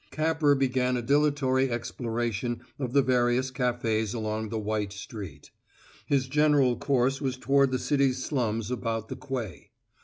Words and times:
Capper 0.09 0.55
began 0.55 0.97
a 0.97 1.03
dilatory 1.03 1.69
exploration 1.69 2.61
of 2.79 2.91
the 2.93 3.03
various 3.03 3.51
cafés 3.51 4.15
along 4.15 4.49
the 4.49 4.57
white 4.57 4.91
street; 4.91 5.51
his 6.07 6.25
general 6.27 6.75
course 6.75 7.21
was 7.21 7.37
toward 7.37 7.69
the 7.69 7.77
city's 7.77 8.25
slums 8.25 8.71
about 8.71 9.09
the 9.09 9.15
Quai. 9.15 9.69